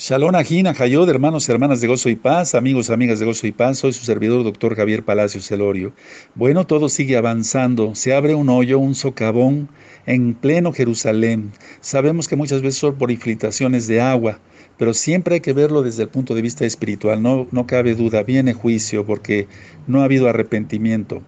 Shalom 0.00 0.32
Ajina, 0.36 0.72
Hayod, 0.78 1.08
hermanos 1.08 1.48
hermanas 1.48 1.80
de 1.80 1.88
Gozo 1.88 2.08
y 2.08 2.14
Paz, 2.14 2.54
amigos, 2.54 2.88
amigas 2.88 3.18
de 3.18 3.26
Gozo 3.26 3.48
y 3.48 3.50
Paz, 3.50 3.78
soy 3.78 3.92
su 3.92 4.04
servidor, 4.04 4.44
doctor 4.44 4.76
Javier 4.76 5.02
Palacios 5.02 5.44
Celorio. 5.44 5.92
Bueno, 6.36 6.64
todo 6.68 6.88
sigue 6.88 7.16
avanzando, 7.16 7.96
se 7.96 8.14
abre 8.14 8.36
un 8.36 8.48
hoyo, 8.48 8.78
un 8.78 8.94
socavón 8.94 9.68
en 10.06 10.34
pleno 10.34 10.72
Jerusalén. 10.72 11.50
Sabemos 11.80 12.28
que 12.28 12.36
muchas 12.36 12.62
veces 12.62 12.78
son 12.78 12.94
por 12.94 13.10
infiltraciones 13.10 13.88
de 13.88 14.00
agua, 14.00 14.38
pero 14.76 14.94
siempre 14.94 15.34
hay 15.34 15.40
que 15.40 15.52
verlo 15.52 15.82
desde 15.82 16.04
el 16.04 16.10
punto 16.10 16.36
de 16.36 16.42
vista 16.42 16.64
espiritual, 16.64 17.20
no, 17.20 17.48
no 17.50 17.66
cabe 17.66 17.96
duda, 17.96 18.22
viene 18.22 18.52
juicio 18.52 19.04
porque 19.04 19.48
no 19.88 20.02
ha 20.02 20.04
habido 20.04 20.28
arrepentimiento. 20.28 21.24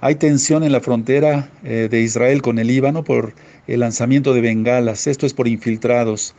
Hay 0.00 0.14
tensión 0.14 0.64
en 0.64 0.72
la 0.72 0.80
frontera 0.80 1.50
eh, 1.62 1.88
de 1.90 2.00
Israel 2.00 2.40
con 2.40 2.58
el 2.58 2.68
Líbano 2.68 3.04
por 3.04 3.34
el 3.66 3.80
lanzamiento 3.80 4.32
de 4.32 4.40
bengalas, 4.40 5.06
esto 5.06 5.26
es 5.26 5.34
por 5.34 5.46
infiltrados. 5.46 6.34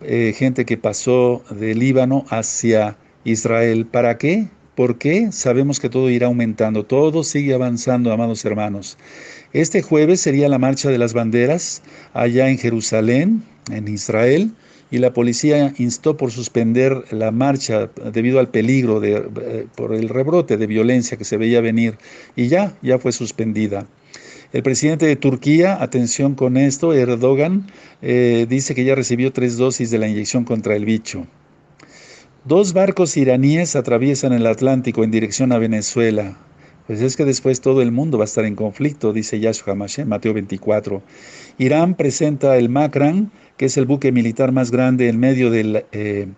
Eh, 0.00 0.32
gente 0.36 0.64
que 0.64 0.76
pasó 0.76 1.42
del 1.50 1.80
Líbano 1.80 2.24
hacia 2.30 2.96
Israel. 3.24 3.84
¿Para 3.86 4.16
qué? 4.16 4.48
¿Por 4.76 4.96
qué? 4.96 5.32
Sabemos 5.32 5.80
que 5.80 5.88
todo 5.88 6.08
irá 6.08 6.28
aumentando, 6.28 6.84
todo 6.84 7.24
sigue 7.24 7.52
avanzando, 7.52 8.12
amados 8.12 8.44
hermanos. 8.44 8.96
Este 9.52 9.82
jueves 9.82 10.20
sería 10.20 10.48
la 10.48 10.58
marcha 10.58 10.88
de 10.88 10.98
las 10.98 11.14
banderas 11.14 11.82
allá 12.12 12.48
en 12.48 12.58
Jerusalén, 12.58 13.42
en 13.72 13.88
Israel, 13.88 14.52
y 14.92 14.98
la 14.98 15.12
policía 15.12 15.74
instó 15.78 16.16
por 16.16 16.30
suspender 16.30 17.04
la 17.10 17.32
marcha 17.32 17.90
debido 18.12 18.38
al 18.38 18.50
peligro 18.50 19.00
de, 19.00 19.16
eh, 19.16 19.66
por 19.74 19.94
el 19.94 20.08
rebrote 20.08 20.56
de 20.56 20.66
violencia 20.68 21.16
que 21.16 21.24
se 21.24 21.36
veía 21.36 21.60
venir, 21.60 21.98
y 22.36 22.46
ya, 22.46 22.72
ya 22.80 23.00
fue 23.00 23.10
suspendida. 23.10 23.84
El 24.50 24.62
presidente 24.62 25.04
de 25.04 25.16
Turquía, 25.16 25.82
atención 25.82 26.34
con 26.34 26.56
esto, 26.56 26.94
Erdogan, 26.94 27.66
eh, 28.00 28.46
dice 28.48 28.74
que 28.74 28.82
ya 28.82 28.94
recibió 28.94 29.30
tres 29.30 29.58
dosis 29.58 29.90
de 29.90 29.98
la 29.98 30.08
inyección 30.08 30.44
contra 30.44 30.74
el 30.74 30.86
bicho. 30.86 31.26
Dos 32.46 32.72
barcos 32.72 33.18
iraníes 33.18 33.76
atraviesan 33.76 34.32
el 34.32 34.46
Atlántico 34.46 35.04
en 35.04 35.10
dirección 35.10 35.52
a 35.52 35.58
Venezuela. 35.58 36.38
Pues 36.86 37.02
es 37.02 37.14
que 37.14 37.26
después 37.26 37.60
todo 37.60 37.82
el 37.82 37.92
mundo 37.92 38.16
va 38.16 38.24
a 38.24 38.32
estar 38.32 38.46
en 38.46 38.54
conflicto, 38.54 39.12
dice 39.12 39.38
Yahshua 39.38 39.74
Hamashem, 39.74 40.08
Mateo 40.08 40.32
24. 40.32 41.02
Irán 41.58 41.94
presenta 41.94 42.56
el 42.56 42.70
Makran, 42.70 43.30
que 43.58 43.66
es 43.66 43.76
el 43.76 43.84
buque 43.84 44.12
militar 44.12 44.52
más 44.52 44.70
grande 44.70 45.10
en 45.10 45.20
medio 45.20 45.52
eh, 45.52 46.28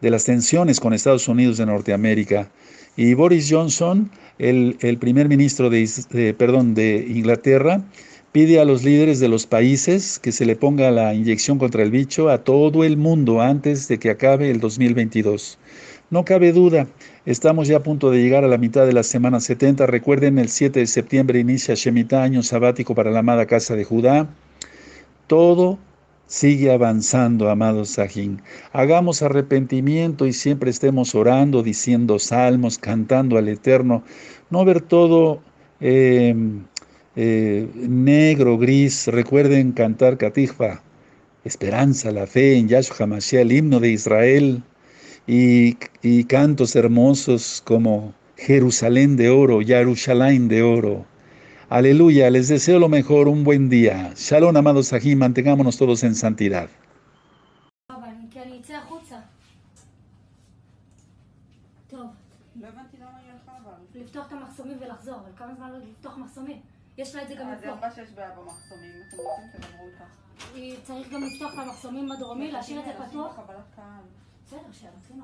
de 0.00 0.10
las 0.10 0.24
tensiones 0.24 0.80
con 0.80 0.94
Estados 0.94 1.28
Unidos 1.28 1.58
de 1.58 1.66
Norteamérica. 1.66 2.50
Y 2.98 3.14
Boris 3.14 3.46
Johnson, 3.48 4.10
el, 4.40 4.98
primer 4.98 5.28
ministro 5.28 5.70
de, 5.70 6.34
perdón, 6.36 6.74
de 6.74 7.06
Inglaterra, 7.08 7.84
pide 8.32 8.58
a 8.58 8.64
los 8.64 8.82
líderes 8.82 9.20
de 9.20 9.28
los 9.28 9.46
países 9.46 10.18
que 10.18 10.32
se 10.32 10.44
le 10.44 10.56
ponga 10.56 10.90
la 10.90 11.14
inyección 11.14 11.58
contra 11.58 11.84
el 11.84 11.92
bicho 11.92 12.28
a 12.28 12.42
todo 12.42 12.82
el 12.82 12.96
mundo 12.96 13.40
antes 13.40 13.86
de 13.86 14.00
que 14.00 14.10
acabe 14.10 14.50
el 14.50 14.58
2022. 14.58 15.60
No 16.10 16.24
cabe 16.24 16.50
duda, 16.50 16.88
estamos 17.24 17.68
ya 17.68 17.76
a 17.76 17.82
punto 17.84 18.10
de 18.10 18.20
llegar 18.20 18.42
a 18.42 18.48
la 18.48 18.58
mitad 18.58 18.84
de 18.84 18.94
la 18.94 19.04
semana 19.04 19.38
70. 19.38 19.86
Recuerden, 19.86 20.40
el 20.40 20.48
7 20.48 20.80
de 20.80 20.86
septiembre 20.88 21.38
inicia 21.38 21.76
Shemitah, 21.76 22.24
año 22.24 22.42
sabático 22.42 22.96
para 22.96 23.12
la 23.12 23.20
amada 23.20 23.46
casa 23.46 23.76
de 23.76 23.84
Judá. 23.84 24.28
Todo 25.28 25.78
Sigue 26.28 26.70
avanzando, 26.70 27.48
amado 27.48 27.86
Sajín. 27.86 28.42
Hagamos 28.74 29.22
arrepentimiento 29.22 30.26
y 30.26 30.34
siempre 30.34 30.68
estemos 30.68 31.14
orando, 31.14 31.62
diciendo 31.62 32.18
salmos, 32.18 32.76
cantando 32.76 33.38
al 33.38 33.48
Eterno. 33.48 34.02
No 34.50 34.62
ver 34.66 34.82
todo 34.82 35.40
em, 35.80 36.66
eh, 37.16 37.66
negro, 37.76 38.58
gris. 38.58 39.06
Recuerden 39.06 39.72
cantar 39.72 40.18
Katijfa, 40.18 40.82
esperanza, 41.44 42.10
la 42.12 42.26
fe 42.26 42.58
en 42.58 42.68
Yahshua 42.68 43.04
Hamashiach, 43.04 43.40
el 43.40 43.52
himno 43.52 43.80
de 43.80 43.88
Israel. 43.88 44.62
Y, 45.26 45.78
y 46.02 46.24
cantos 46.24 46.76
hermosos 46.76 47.62
como 47.64 48.12
Jerusalén 48.36 49.16
de 49.16 49.30
oro, 49.30 49.60
Jerusalén 49.62 50.48
de 50.48 50.62
oro. 50.62 51.06
Aleluya, 51.69 52.29
les 52.29 52.47
deseo 52.49 52.79
lo 52.79 52.89
mejor, 52.89 53.27
un 53.27 53.43
buen 53.43 53.69
día. 53.69 54.13
Shalom, 54.15 54.55
amados 54.57 54.93
aquí, 54.93 55.15
mantengámonos 55.15 55.77
todos 55.77 56.03
en 56.03 56.15
santidad. 56.15 56.69
לפתוח 63.95 64.27
את 64.27 64.31
המחסומים 64.31 64.77
ולחזור, 64.81 65.15
אבל 65.15 65.31
כמה 65.37 65.55
זמן 65.55 65.71
לא 65.71 65.77
לפתוח 65.77 66.17
מחסומים? 66.17 66.59
יש 66.97 67.15
לה 67.15 67.21
את 67.23 67.27
זה 67.27 67.35
גם 67.35 67.49
אז 67.49 67.63
היא 67.63 67.71
לפה. 67.71 67.77
אמרה 67.77 67.91
שיש 67.95 68.09
בעיה 68.15 68.29
במחסומים, 68.29 68.91
אתם 69.07 69.17
רוצים 69.17 69.45
תדברו 69.53 69.87
איתה. 69.87 70.03
היא 70.55 70.77
צריך 70.83 71.09
גם 71.13 71.21
לפתוח 71.23 71.53
את 71.53 71.59
המחסומים 71.59 72.11
הדרומי, 72.11 72.51
להשאיר 72.51 72.79
את 72.79 72.85
זה 72.85 72.91
אנשים 72.91 73.09
פתוח. 73.09 73.39
בקבלת 73.39 73.65
קהל. 73.75 74.03
בסדר, 74.45 74.59
שיתחילו, 74.71 75.23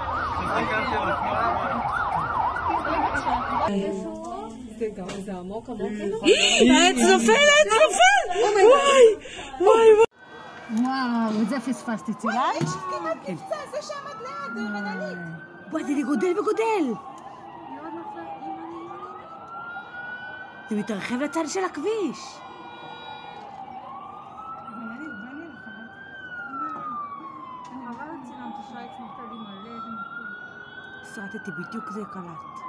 העץ 5.71 6.97
נופל, 6.97 7.31
העץ 7.31 7.73
נופל! 7.73 8.39
וואי, 8.41 8.65
וואי, 9.59 9.93
וואי. 9.95 10.05
וואו, 10.83 11.41
את 11.41 11.49
זה 11.49 11.59
פספסתי, 11.59 12.13
צילמת? 12.13 12.67
זה 13.71 13.77
שעמד 13.81 14.21
ליד, 14.21 14.67
רננית. 14.75 15.17
וואי, 15.71 15.83
זה 15.83 16.01
גודל 16.05 16.39
וגודל! 16.39 16.93
זה 20.69 20.75
מתרחב 20.75 21.15
לצד 21.15 21.43
של 21.47 21.63
הכביש. 21.63 22.19
סרטתי 31.15 31.51
בדיוק 31.51 31.91
זה 31.91 32.01
קלט. 32.13 32.61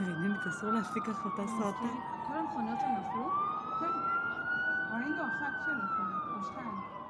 רננת, 0.00 0.46
אסור 0.46 0.72
להפיק 0.72 1.08
החלטה 1.08 1.46
סרטה. 1.46 1.86
כל 2.26 2.36
המכוניות 2.36 2.80
שנפלו? 2.80 3.24
כן. 3.80 3.86
ראינו 4.92 5.22
אחת 5.22 5.52
שנפלה, 5.64 6.36
או 6.38 6.44
שתיים. 6.44 7.01